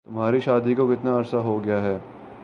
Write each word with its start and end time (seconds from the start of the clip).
تمہاری 0.05 0.39
شادی 0.39 0.73
کو 0.73 0.87
کتنا 0.87 1.17
عرصہ 1.19 1.35
ہو 1.35 1.63
گیا 1.63 1.81
ہے؟ 1.81 1.97